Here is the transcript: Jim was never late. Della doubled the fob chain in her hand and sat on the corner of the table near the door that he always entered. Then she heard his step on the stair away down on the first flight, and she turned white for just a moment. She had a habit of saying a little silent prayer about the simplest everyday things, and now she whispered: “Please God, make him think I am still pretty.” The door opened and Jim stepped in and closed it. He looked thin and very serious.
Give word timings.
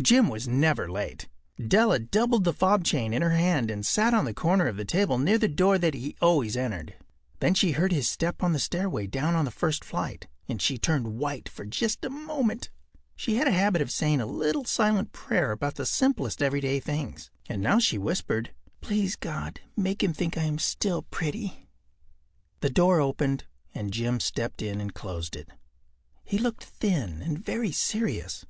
Jim 0.00 0.30
was 0.30 0.48
never 0.48 0.90
late. 0.90 1.28
Della 1.62 1.98
doubled 1.98 2.44
the 2.44 2.54
fob 2.54 2.82
chain 2.82 3.12
in 3.12 3.20
her 3.20 3.36
hand 3.36 3.70
and 3.70 3.84
sat 3.84 4.14
on 4.14 4.24
the 4.24 4.32
corner 4.32 4.68
of 4.68 4.78
the 4.78 4.86
table 4.86 5.18
near 5.18 5.36
the 5.36 5.48
door 5.48 5.76
that 5.76 5.92
he 5.92 6.16
always 6.22 6.56
entered. 6.56 6.94
Then 7.40 7.52
she 7.52 7.72
heard 7.72 7.92
his 7.92 8.08
step 8.08 8.42
on 8.42 8.54
the 8.54 8.58
stair 8.58 8.86
away 8.86 9.06
down 9.06 9.34
on 9.34 9.44
the 9.44 9.50
first 9.50 9.84
flight, 9.84 10.28
and 10.48 10.62
she 10.62 10.78
turned 10.78 11.18
white 11.18 11.46
for 11.46 11.66
just 11.66 12.06
a 12.06 12.08
moment. 12.08 12.70
She 13.16 13.34
had 13.36 13.46
a 13.46 13.50
habit 13.50 13.82
of 13.82 13.90
saying 13.90 14.18
a 14.22 14.24
little 14.24 14.64
silent 14.64 15.12
prayer 15.12 15.52
about 15.52 15.74
the 15.74 15.84
simplest 15.84 16.42
everyday 16.42 16.80
things, 16.80 17.30
and 17.46 17.60
now 17.60 17.78
she 17.78 17.98
whispered: 17.98 18.54
“Please 18.80 19.14
God, 19.14 19.60
make 19.76 20.02
him 20.02 20.14
think 20.14 20.38
I 20.38 20.44
am 20.44 20.58
still 20.58 21.02
pretty.” 21.02 21.68
The 22.60 22.70
door 22.70 22.98
opened 22.98 23.44
and 23.74 23.92
Jim 23.92 24.20
stepped 24.20 24.62
in 24.62 24.80
and 24.80 24.94
closed 24.94 25.36
it. 25.36 25.50
He 26.24 26.38
looked 26.38 26.64
thin 26.64 27.20
and 27.20 27.38
very 27.44 27.72
serious. 27.72 28.46